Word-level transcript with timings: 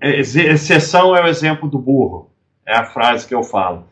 exceção 0.00 1.14
é 1.14 1.22
o 1.22 1.28
exemplo 1.28 1.68
do 1.68 1.78
burro. 1.78 2.30
É 2.66 2.76
a 2.76 2.84
frase 2.84 3.26
que 3.26 3.34
eu 3.34 3.42
falo. 3.42 3.84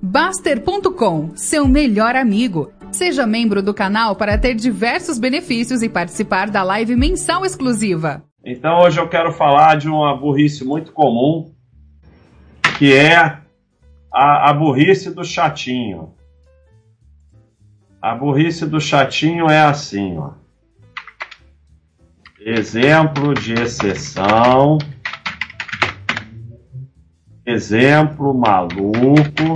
Baster.com, 0.00 1.36
seu 1.36 1.66
melhor 1.66 2.16
amigo. 2.16 2.72
Seja 2.90 3.26
membro 3.26 3.62
do 3.62 3.72
canal 3.72 4.16
para 4.16 4.36
ter 4.36 4.54
diversos 4.54 5.18
benefícios 5.18 5.82
e 5.82 5.88
participar 5.88 6.50
da 6.50 6.62
live 6.62 6.94
mensal 6.94 7.44
exclusiva. 7.46 8.22
Então 8.44 8.80
hoje 8.80 9.00
eu 9.00 9.08
quero 9.08 9.32
falar 9.32 9.76
de 9.76 9.88
uma 9.88 10.16
burrice 10.16 10.64
muito 10.64 10.92
comum, 10.92 11.54
que 12.78 12.92
é 12.92 13.16
a, 14.12 14.50
a 14.50 14.52
burrice 14.52 15.14
do 15.14 15.24
chatinho. 15.24 16.12
A 18.00 18.14
burrice 18.14 18.66
do 18.66 18.80
chatinho 18.80 19.48
é 19.48 19.62
assim, 19.62 20.18
ó. 20.18 20.41
Exemplo 22.44 23.34
de 23.34 23.54
exceção. 23.54 24.78
Exemplo 27.46 28.34
maluco. 28.34 29.52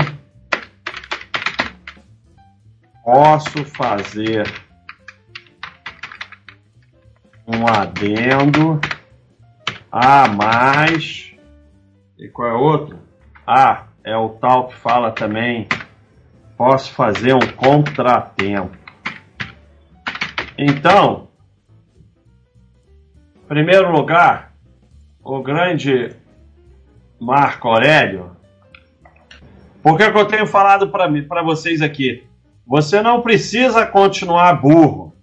Posso 3.04 3.64
fazer 3.64 4.46
um 7.46 7.66
adendo 7.66 8.80
a 9.90 10.28
mais. 10.28 11.32
E 12.16 12.28
qual 12.28 12.48
é 12.48 12.52
outro? 12.52 13.00
Ah, 13.44 13.86
é 14.04 14.16
o 14.16 14.28
tal 14.28 14.68
que 14.68 14.76
fala 14.76 15.10
também. 15.10 15.66
Posso 16.56 16.92
fazer 16.92 17.34
um 17.34 17.46
contratempo. 17.56 18.76
Então, 20.56 21.25
primeiro 23.48 23.90
lugar, 23.92 24.52
o 25.22 25.42
grande 25.42 26.14
Marco 27.20 27.68
Aurélio. 27.68 28.36
Por 29.82 29.96
que, 29.96 30.10
que 30.10 30.18
eu 30.18 30.26
tenho 30.26 30.46
falado 30.46 30.88
para 30.88 31.42
vocês 31.42 31.80
aqui? 31.80 32.24
Você 32.66 33.00
não 33.00 33.22
precisa 33.22 33.86
continuar 33.86 34.60
burro. 34.60 35.14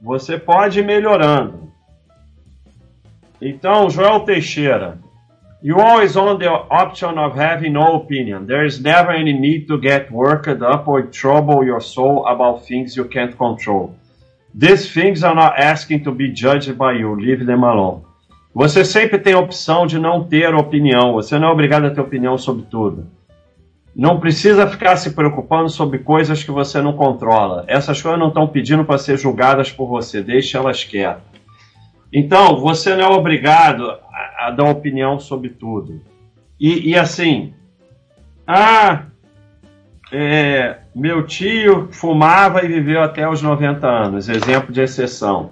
Você 0.00 0.38
pode 0.38 0.80
ir 0.80 0.84
melhorando. 0.84 1.72
Então, 3.40 3.88
Joel 3.88 4.20
Teixeira. 4.20 4.98
You 5.60 5.80
always 5.80 6.16
own 6.16 6.38
the 6.38 6.48
option 6.48 7.18
of 7.18 7.36
having 7.36 7.70
no 7.70 7.96
opinion. 7.96 8.46
There 8.46 8.64
is 8.64 8.80
never 8.80 9.10
any 9.10 9.32
need 9.32 9.66
to 9.66 9.76
get 9.76 10.10
worked 10.10 10.62
up 10.62 10.88
or 10.88 11.02
trouble 11.02 11.64
your 11.64 11.80
soul 11.80 12.26
about 12.28 12.64
things 12.64 12.96
you 12.96 13.04
can't 13.06 13.36
control. 13.36 13.96
These 14.54 14.92
things 14.92 15.22
are 15.22 15.34
not 15.34 15.58
asking 15.58 16.02
to 16.04 16.12
be 16.12 16.32
judged 16.32 16.76
by 16.76 16.98
you. 16.98 17.14
Leave 17.14 17.44
them 17.44 17.64
alone. 17.64 18.02
Você 18.54 18.84
sempre 18.84 19.18
tem 19.18 19.34
a 19.34 19.38
opção 19.38 19.86
de 19.86 19.98
não 19.98 20.24
ter 20.24 20.54
opinião. 20.54 21.12
Você 21.12 21.38
não 21.38 21.48
é 21.48 21.52
obrigado 21.52 21.86
a 21.86 21.90
ter 21.90 22.00
opinião 22.00 22.36
sobre 22.36 22.64
tudo. 22.64 23.06
Não 23.94 24.18
precisa 24.18 24.66
ficar 24.66 24.96
se 24.96 25.10
preocupando 25.10 25.68
sobre 25.68 25.98
coisas 25.98 26.42
que 26.42 26.50
você 26.50 26.80
não 26.80 26.92
controla. 26.92 27.64
Essas 27.66 28.00
coisas 28.00 28.18
não 28.18 28.28
estão 28.28 28.46
pedindo 28.46 28.84
para 28.84 28.98
ser 28.98 29.18
julgadas 29.18 29.70
por 29.70 29.86
você. 29.86 30.22
Deixe 30.22 30.56
elas 30.56 30.84
quietas. 30.84 31.22
Então, 32.12 32.58
você 32.58 32.96
não 32.96 33.04
é 33.04 33.08
obrigado 33.08 33.90
a, 33.90 34.46
a 34.46 34.50
dar 34.50 34.70
opinião 34.70 35.18
sobre 35.18 35.50
tudo. 35.50 36.00
E, 36.58 36.90
e 36.90 36.96
assim, 36.96 37.52
ah, 38.46 39.04
é, 40.10 40.78
meu 40.98 41.24
tio 41.24 41.88
fumava 41.92 42.64
e 42.64 42.66
viveu 42.66 43.00
até 43.00 43.28
os 43.28 43.40
90 43.40 43.86
anos, 43.86 44.28
exemplo 44.28 44.72
de 44.72 44.80
exceção. 44.80 45.50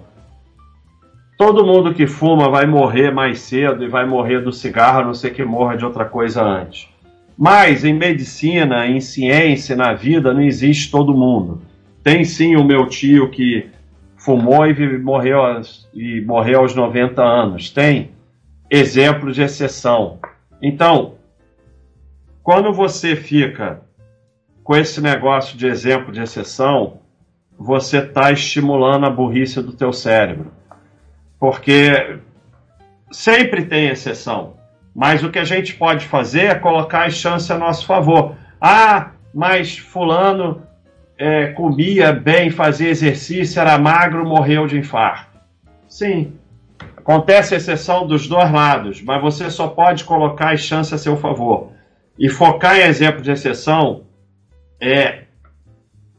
Todo 1.37 1.65
mundo 1.65 1.93
que 1.93 2.05
fuma 2.05 2.49
vai 2.49 2.65
morrer 2.65 3.11
mais 3.11 3.39
cedo 3.39 3.81
e 3.81 3.87
vai 3.87 4.05
morrer 4.05 4.41
do 4.41 4.51
cigarro, 4.51 4.99
a 4.99 5.05
não 5.05 5.13
ser 5.13 5.31
que 5.31 5.45
morra 5.45 5.77
de 5.77 5.85
outra 5.85 6.03
coisa 6.03 6.43
antes. 6.43 6.89
Mas 7.37 7.85
em 7.85 7.93
medicina, 7.93 8.87
em 8.87 8.99
ciência, 8.99 9.73
na 9.73 9.93
vida, 9.93 10.33
não 10.33 10.41
existe 10.41 10.91
todo 10.91 11.13
mundo. 11.13 11.61
Tem 12.03 12.25
sim 12.25 12.57
o 12.57 12.63
meu 12.65 12.85
tio 12.87 13.29
que 13.29 13.69
fumou 14.17 14.67
e 14.67 14.97
morreu, 14.99 15.39
e 15.93 16.19
morreu 16.25 16.59
aos 16.59 16.75
90 16.75 17.23
anos. 17.23 17.69
Tem 17.69 18.11
exemplos 18.69 19.35
de 19.35 19.43
exceção. 19.43 20.19
Então, 20.61 21.13
quando 22.43 22.73
você 22.73 23.15
fica 23.15 23.86
com 24.67 24.75
esse 24.75 24.99
negócio 24.99 25.57
de 25.57 25.65
exemplo 25.65 26.11
de 26.11 26.21
exceção, 26.21 26.99
você 27.57 27.99
está 27.99 28.33
estimulando 28.33 29.05
a 29.05 29.09
burrice 29.09 29.61
do 29.61 29.71
teu 29.71 29.93
cérebro. 29.93 30.51
Porque 31.39 32.19
sempre 33.09 33.63
tem 33.63 33.87
exceção. 33.87 34.57
Mas 34.93 35.23
o 35.23 35.31
que 35.31 35.39
a 35.39 35.45
gente 35.45 35.73
pode 35.73 36.05
fazer 36.05 36.47
é 36.47 36.55
colocar 36.55 37.05
as 37.05 37.13
chances 37.13 37.49
a 37.49 37.57
nosso 37.57 37.85
favor. 37.85 38.35
Ah, 38.59 39.11
mas 39.33 39.77
fulano 39.77 40.61
é, 41.17 41.47
comia 41.53 42.11
bem, 42.11 42.49
fazia 42.49 42.89
exercício, 42.89 43.61
era 43.61 43.77
magro, 43.77 44.27
morreu 44.27 44.67
de 44.67 44.77
infarto. 44.77 45.39
Sim, 45.87 46.33
acontece 46.97 47.55
exceção 47.55 48.05
dos 48.05 48.27
dois 48.27 48.51
lados, 48.51 49.01
mas 49.01 49.21
você 49.21 49.49
só 49.49 49.69
pode 49.69 50.03
colocar 50.03 50.51
as 50.51 50.59
chances 50.59 50.91
a 50.91 50.97
seu 50.97 51.15
favor. 51.15 51.71
E 52.19 52.27
focar 52.27 52.75
em 52.75 52.81
exemplo 52.81 53.21
de 53.21 53.31
exceção 53.31 54.06
é 54.79 55.23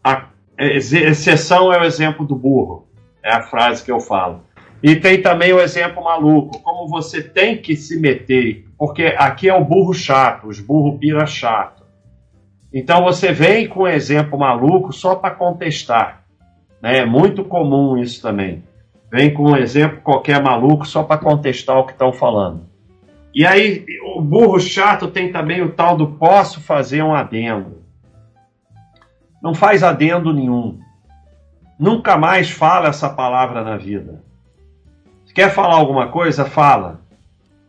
a 0.03 0.29
exceção 0.59 1.73
é 1.73 1.81
o 1.81 1.85
exemplo 1.85 2.27
do 2.27 2.35
burro. 2.35 2.89
É 3.23 3.33
a 3.35 3.43
frase 3.43 3.85
que 3.85 3.91
eu 3.91 4.01
falo. 4.01 4.43
E 4.83 4.97
tem 4.97 5.21
também 5.21 5.53
o 5.53 5.61
exemplo 5.61 6.05
maluco, 6.05 6.61
como 6.63 6.89
você 6.89 7.21
tem 7.21 7.57
que 7.57 7.77
se 7.77 7.99
meter, 7.99 8.65
porque 8.79 9.15
aqui 9.19 9.49
é 9.49 9.55
o 9.55 9.65
burro 9.65 9.93
chato, 9.93 10.47
os 10.47 10.61
burro 10.61 10.99
pira 10.99 11.27
chato. 11.27 11.83
Então 12.73 13.03
você 13.03 13.33
vem 13.33 13.67
com 13.67 13.83
um 13.83 13.89
exemplo 13.89 14.39
maluco 14.39 14.93
só 14.93 15.17
para 15.17 15.35
contestar. 15.35 16.25
Né? 16.81 16.99
É 16.99 17.05
muito 17.05 17.45
comum 17.45 17.97
isso 17.99 18.23
também. 18.23 18.63
Vem 19.11 19.33
com 19.33 19.51
um 19.51 19.57
exemplo 19.57 20.01
qualquer 20.01 20.41
maluco 20.41 20.87
só 20.87 21.03
para 21.03 21.19
contestar 21.19 21.79
o 21.79 21.87
que 21.87 21.93
estão 21.93 22.13
falando. 22.13 22.69
E 23.35 23.47
aí, 23.47 23.85
o 24.17 24.21
burro 24.21 24.61
chato 24.61 25.09
tem 25.09 25.33
também 25.33 25.63
o 25.63 25.73
tal 25.73 25.97
do 25.97 26.09
posso 26.09 26.61
fazer 26.61 27.03
um 27.03 27.15
adendo 27.15 27.88
não 29.43 29.55
faz 29.55 29.83
adendo 29.83 30.33
nenhum. 30.33 30.79
Nunca 31.79 32.17
mais 32.17 32.51
fala 32.51 32.89
essa 32.89 33.09
palavra 33.09 33.63
na 33.63 33.77
vida. 33.77 34.23
Se 35.25 35.33
quer 35.33 35.51
falar 35.51 35.77
alguma 35.77 36.09
coisa, 36.09 36.45
fala. 36.45 37.01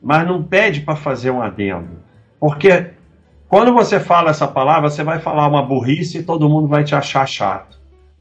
Mas 0.02 0.28
não 0.28 0.42
pede 0.42 0.82
para 0.82 0.96
fazer 0.96 1.30
um 1.30 1.42
adendo. 1.42 2.00
Porque 2.40 2.92
quando 3.48 3.74
você 3.74 4.00
fala 4.00 4.32
essa 4.32 4.48
palavra, 4.48 4.90
você 4.90 5.04
vai 5.04 5.20
falar 5.20 5.48
uma 5.48 5.62
burrice 5.62 6.20
e 6.20 6.24
todo 6.24 6.50
mundo 6.50 6.68
vai 6.68 6.84
te 6.84 6.96
achar 6.96 7.28
chato. 7.28 7.80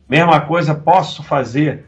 Mesma 0.09 0.41
coisa, 0.41 0.75
posso 0.75 1.23
fazer, 1.23 1.85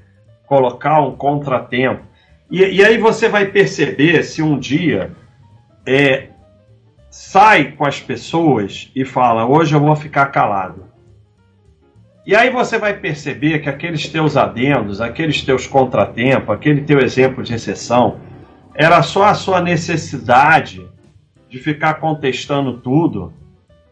colocar 0.46 1.00
um 1.00 1.16
contratempo. 1.16 2.02
E, 2.50 2.62
e 2.62 2.84
aí 2.84 2.98
você 2.98 3.28
vai 3.28 3.46
perceber 3.46 4.22
se 4.24 4.42
um 4.42 4.58
dia 4.58 5.12
é, 5.86 6.28
sai 7.10 7.72
com 7.72 7.86
as 7.86 8.00
pessoas 8.00 8.90
e 8.94 9.04
fala: 9.04 9.46
hoje 9.46 9.74
eu 9.74 9.80
vou 9.80 9.96
ficar 9.96 10.26
calado. 10.26 10.89
E 12.26 12.36
aí 12.36 12.50
você 12.50 12.78
vai 12.78 12.94
perceber 12.94 13.60
que 13.60 13.68
aqueles 13.68 14.06
teus 14.06 14.36
adendos, 14.36 15.00
aqueles 15.00 15.42
teus 15.42 15.66
contratempos, 15.66 16.54
aquele 16.54 16.82
teu 16.82 17.00
exemplo 17.00 17.42
de 17.42 17.54
exceção, 17.54 18.20
era 18.74 19.02
só 19.02 19.24
a 19.24 19.34
sua 19.34 19.60
necessidade 19.60 20.86
de 21.48 21.58
ficar 21.58 21.94
contestando 21.94 22.78
tudo, 22.78 23.32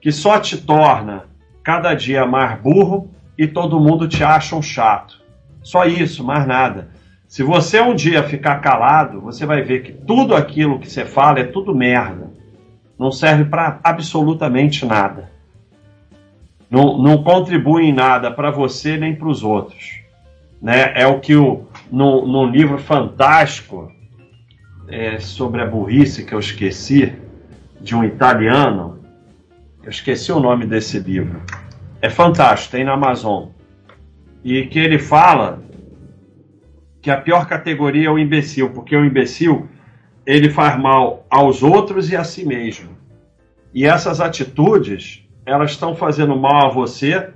que 0.00 0.12
só 0.12 0.38
te 0.38 0.58
torna 0.58 1.24
cada 1.64 1.94
dia 1.94 2.26
mais 2.26 2.60
burro 2.60 3.10
e 3.36 3.46
todo 3.46 3.80
mundo 3.80 4.06
te 4.06 4.22
acha 4.22 4.54
um 4.54 4.62
chato. 4.62 5.20
Só 5.62 5.86
isso, 5.86 6.22
mais 6.22 6.46
nada. 6.46 6.90
Se 7.26 7.42
você 7.42 7.80
um 7.80 7.94
dia 7.94 8.22
ficar 8.22 8.56
calado, 8.56 9.20
você 9.22 9.46
vai 9.46 9.62
ver 9.62 9.82
que 9.82 9.92
tudo 9.92 10.36
aquilo 10.36 10.78
que 10.78 10.88
você 10.88 11.04
fala 11.04 11.40
é 11.40 11.44
tudo 11.44 11.74
merda. 11.74 12.30
Não 12.98 13.10
serve 13.10 13.46
para 13.46 13.80
absolutamente 13.82 14.84
nada 14.84 15.37
não, 16.70 16.98
não 16.98 17.22
contribui 17.22 17.84
em 17.84 17.92
nada 17.92 18.30
para 18.30 18.50
você 18.50 18.96
nem 18.96 19.14
para 19.14 19.28
os 19.28 19.42
outros. 19.42 20.00
Né? 20.60 20.92
É 20.94 21.06
o 21.06 21.20
que 21.20 21.34
o, 21.34 21.66
no, 21.90 22.26
no 22.26 22.44
livro 22.44 22.78
fantástico 22.78 23.90
é, 24.88 25.18
sobre 25.18 25.62
a 25.62 25.66
burrice 25.66 26.24
que 26.24 26.34
eu 26.34 26.38
esqueci, 26.38 27.12
de 27.80 27.94
um 27.94 28.04
italiano, 28.04 28.98
eu 29.82 29.90
esqueci 29.90 30.32
o 30.32 30.40
nome 30.40 30.66
desse 30.66 30.98
livro. 30.98 31.40
É 32.02 32.10
fantástico, 32.10 32.72
tem 32.72 32.84
na 32.84 32.92
Amazon. 32.92 33.48
E 34.42 34.66
que 34.66 34.78
ele 34.78 34.98
fala 34.98 35.62
que 37.00 37.10
a 37.10 37.16
pior 37.16 37.46
categoria 37.46 38.08
é 38.08 38.10
o 38.10 38.18
imbecil, 38.18 38.70
porque 38.70 38.96
o 38.96 39.04
imbecil 39.04 39.68
ele 40.26 40.50
faz 40.50 40.78
mal 40.78 41.24
aos 41.30 41.62
outros 41.62 42.10
e 42.10 42.16
a 42.16 42.24
si 42.24 42.44
mesmo. 42.44 42.90
E 43.72 43.86
essas 43.86 44.20
atitudes 44.20 45.26
elas 45.48 45.70
estão 45.70 45.94
fazendo 45.94 46.36
mal 46.36 46.66
a 46.66 46.68
você 46.68 47.30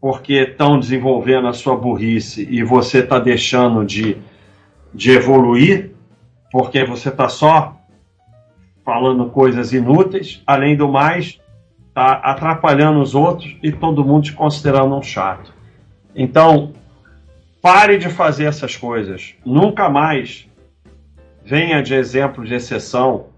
porque 0.00 0.34
estão 0.34 0.78
desenvolvendo 0.78 1.48
a 1.48 1.54
sua 1.54 1.74
burrice 1.74 2.46
e 2.50 2.62
você 2.62 2.98
está 2.98 3.18
deixando 3.18 3.86
de, 3.86 4.18
de 4.92 5.12
evoluir, 5.12 5.92
porque 6.52 6.84
você 6.84 7.08
está 7.08 7.26
só 7.26 7.74
falando 8.84 9.30
coisas 9.30 9.72
inúteis, 9.72 10.42
além 10.46 10.76
do 10.76 10.86
mais, 10.86 11.40
está 11.88 12.12
atrapalhando 12.16 13.00
os 13.00 13.14
outros 13.14 13.56
e 13.62 13.72
todo 13.72 14.04
mundo 14.04 14.24
te 14.24 14.34
considerando 14.34 14.94
um 14.94 15.02
chato. 15.02 15.54
Então, 16.14 16.74
pare 17.62 17.96
de 17.96 18.10
fazer 18.10 18.44
essas 18.44 18.76
coisas. 18.76 19.34
Nunca 19.42 19.88
mais 19.88 20.46
venha 21.42 21.82
de 21.82 21.94
exemplo 21.94 22.44
de 22.44 22.54
exceção, 22.54 23.28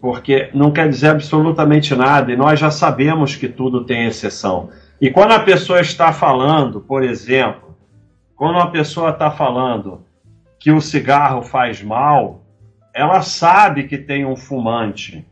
porque 0.00 0.50
não 0.54 0.70
quer 0.70 0.88
dizer 0.88 1.08
absolutamente 1.08 1.94
nada 1.94 2.32
e 2.32 2.36
nós 2.36 2.58
já 2.58 2.70
sabemos 2.70 3.34
que 3.34 3.48
tudo 3.48 3.84
tem 3.84 4.06
exceção. 4.06 4.70
E 5.00 5.10
quando 5.10 5.32
a 5.32 5.40
pessoa 5.40 5.80
está 5.80 6.12
falando, 6.12 6.80
por 6.80 7.02
exemplo, 7.02 7.76
quando 8.34 8.56
uma 8.56 8.70
pessoa 8.70 9.10
está 9.10 9.30
falando 9.30 10.02
que 10.58 10.70
o 10.70 10.80
cigarro 10.80 11.42
faz 11.42 11.82
mal, 11.82 12.42
ela 12.94 13.20
sabe 13.20 13.84
que 13.84 13.98
tem 13.98 14.24
um 14.24 14.36
fumante 14.36 15.26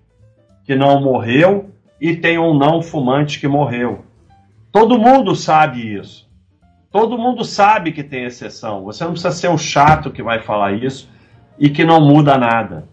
que 0.64 0.74
não 0.74 1.00
morreu 1.00 1.70
e 2.00 2.16
tem 2.16 2.38
um 2.38 2.56
não 2.56 2.82
fumante 2.82 3.40
que 3.40 3.48
morreu. 3.48 4.04
Todo 4.70 4.98
mundo 4.98 5.34
sabe 5.34 5.94
isso. 5.94 6.28
Todo 6.90 7.18
mundo 7.18 7.44
sabe 7.44 7.92
que 7.92 8.02
tem 8.02 8.24
exceção. 8.24 8.84
Você 8.84 9.04
não 9.04 9.12
precisa 9.12 9.32
ser 9.32 9.48
o 9.48 9.58
chato 9.58 10.10
que 10.10 10.22
vai 10.22 10.40
falar 10.40 10.72
isso 10.72 11.10
e 11.58 11.68
que 11.68 11.84
não 11.84 12.00
muda 12.00 12.36
nada. 12.38 12.88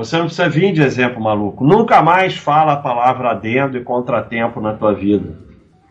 Você 0.00 0.16
não 0.16 0.24
precisa 0.24 0.48
vir 0.48 0.72
de 0.72 0.80
exemplo 0.80 1.22
maluco. 1.22 1.62
Nunca 1.62 2.00
mais 2.00 2.34
fala 2.34 2.72
a 2.72 2.76
palavra 2.78 3.32
adendo 3.32 3.76
e 3.76 3.84
contratempo 3.84 4.58
na 4.58 4.72
tua 4.72 4.94
vida. 4.94 5.36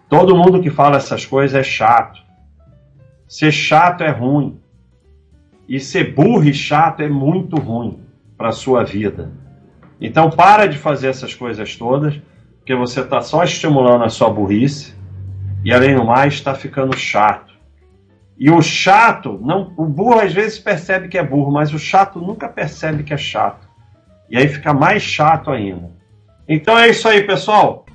Todo 0.09 0.35
mundo 0.35 0.63
que 0.63 0.71
fala 0.71 0.97
essas 0.97 1.27
coisas 1.27 1.53
é 1.53 1.61
chato. 1.61 2.19
Ser 3.27 3.51
chato 3.51 4.03
é 4.03 4.09
ruim. 4.09 4.59
E 5.67 5.79
ser 5.79 6.15
burro 6.15 6.43
e 6.43 6.55
chato 6.55 7.01
é 7.01 7.07
muito 7.07 7.55
ruim 7.57 7.99
para 8.35 8.49
a 8.49 8.51
sua 8.51 8.83
vida. 8.83 9.31
Então 10.01 10.31
para 10.31 10.65
de 10.65 10.79
fazer 10.79 11.09
essas 11.09 11.35
coisas 11.35 11.75
todas, 11.75 12.19
porque 12.57 12.73
você 12.73 13.01
está 13.01 13.21
só 13.21 13.43
estimulando 13.43 14.05
a 14.05 14.09
sua 14.09 14.31
burrice 14.31 14.95
e 15.63 15.71
além 15.71 15.95
do 15.95 16.03
mais 16.03 16.33
está 16.33 16.55
ficando 16.55 16.97
chato. 16.97 17.53
E 18.39 18.49
o 18.49 18.59
chato, 18.59 19.39
não, 19.39 19.71
o 19.77 19.85
burro 19.85 20.19
às 20.19 20.33
vezes 20.33 20.57
percebe 20.57 21.09
que 21.09 21.17
é 21.19 21.23
burro, 21.23 21.51
mas 21.51 21.71
o 21.75 21.77
chato 21.77 22.17
nunca 22.17 22.49
percebe 22.49 23.03
que 23.03 23.13
é 23.13 23.17
chato. 23.17 23.68
E 24.29 24.37
aí 24.37 24.47
fica 24.47 24.73
mais 24.73 25.01
chato 25.01 25.51
ainda. 25.51 25.91
Então 26.47 26.77
é 26.77 26.89
isso 26.89 27.07
aí, 27.07 27.23
pessoal. 27.23 27.85